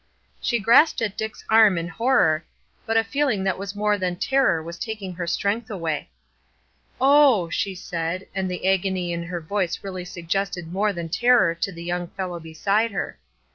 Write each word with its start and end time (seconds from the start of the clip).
She 0.41 0.57
grasped 0.57 0.99
at 1.03 1.15
Dick's 1.15 1.45
arm 1.47 1.77
in 1.77 1.87
horror, 1.87 2.43
but 2.87 2.97
a 2.97 3.03
feeling 3.03 3.43
that 3.43 3.59
was 3.59 3.75
more 3.75 3.99
than 3.99 4.15
terror 4.15 4.63
was 4.63 4.79
taking 4.79 5.13
her 5.13 5.27
strength 5.27 5.69
away. 5.69 6.09
"Oh!" 6.99 7.51
she 7.51 7.75
said, 7.75 8.25
and 8.33 8.49
the 8.49 8.65
agony 8.67 9.13
in 9.13 9.21
her 9.21 9.39
voice 9.39 9.83
really 9.83 10.05
suggested 10.05 10.73
more 10.73 10.91
than 10.91 11.09
terror 11.09 11.53
to 11.53 11.71
the 11.71 11.83
young 11.83 12.07
fellow 12.07 12.39
beside 12.39 12.89
her. 12.89 13.19